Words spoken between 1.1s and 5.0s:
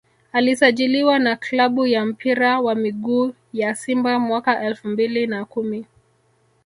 na klabu ya mpira wa miguu ya Simba mwaka elfu